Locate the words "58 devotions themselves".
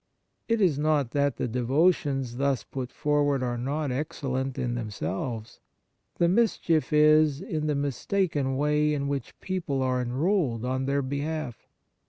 4.69-5.59